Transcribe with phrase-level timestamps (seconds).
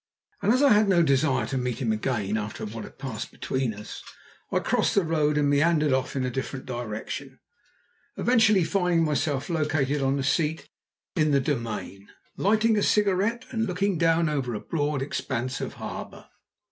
[0.41, 3.71] And as I had no desire to meet him again, after what had passed between
[3.75, 4.01] us,
[4.51, 7.39] I crossed the road and meandered off in a different direction,
[8.17, 10.67] eventually finding myself located on a seat
[11.15, 16.25] in the Domain, lighting a cigarette and looking down over a broad expanse of harbour.